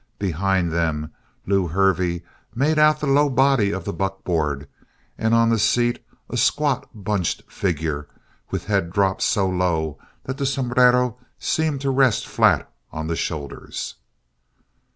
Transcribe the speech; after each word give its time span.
Behind 0.17 0.71
them, 0.71 1.11
Lew 1.45 1.67
Hervey 1.67 2.23
made 2.55 2.79
out 2.79 2.99
the 2.99 3.05
low 3.05 3.29
body 3.29 3.71
of 3.71 3.85
the 3.85 3.93
buckboard 3.93 4.67
and 5.15 5.35
on 5.35 5.49
the 5.51 5.59
seat 5.59 6.03
a 6.27 6.37
squat, 6.37 6.89
bunched 6.91 7.43
figure 7.51 8.07
with 8.49 8.65
head 8.65 8.91
dropped 8.91 9.21
so 9.21 9.47
low 9.47 9.99
that 10.23 10.39
the 10.39 10.45
sombrero 10.47 11.19
seemed 11.37 11.81
to 11.81 11.91
rest 11.91 12.25
flat 12.27 12.67
on 12.91 13.05
the 13.05 13.15
shoulders. 13.15 13.93